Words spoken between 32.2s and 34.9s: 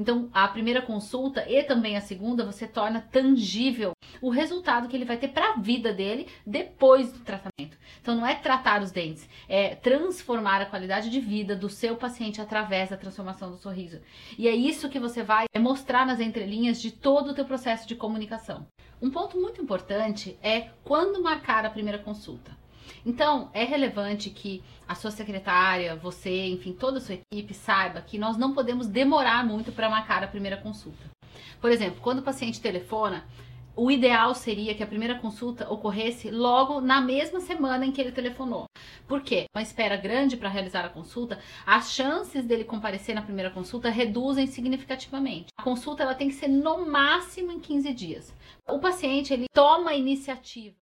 paciente telefona, o ideal seria que a